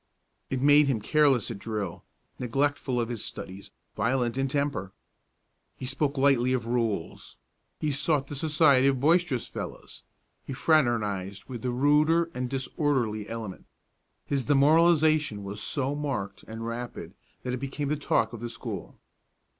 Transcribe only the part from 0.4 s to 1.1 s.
It made him